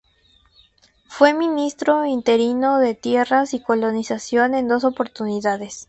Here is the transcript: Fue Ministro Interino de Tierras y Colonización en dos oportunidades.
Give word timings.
Fue 1.09 1.31
Ministro 1.35 2.07
Interino 2.07 2.79
de 2.79 2.95
Tierras 2.95 3.53
y 3.53 3.61
Colonización 3.61 4.55
en 4.55 4.67
dos 4.67 4.83
oportunidades. 4.83 5.77